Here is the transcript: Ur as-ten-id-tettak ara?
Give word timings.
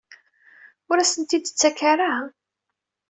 Ur 0.89 0.97
as-ten-id-tettak 0.99 1.79
ara? 1.91 2.13